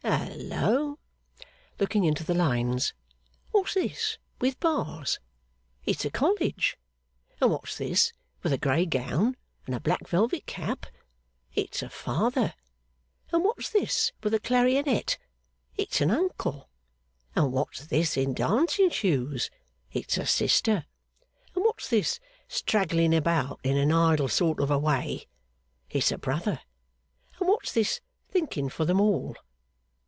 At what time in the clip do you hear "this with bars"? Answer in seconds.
3.75-5.19